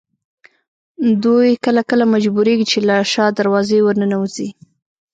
دوی 1.23 1.49
کله 1.65 1.81
کله 1.89 2.05
مجبورېږي 2.13 2.65
چې 2.71 2.79
له 2.87 2.95
شا 3.11 3.25
دروازې 3.39 3.79
ورننوځي. 3.83 4.49